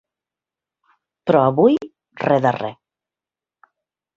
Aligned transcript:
Però 1.29 1.41
avui 1.49 1.77
re 2.25 2.41
de 2.47 2.55
re. 2.59 2.73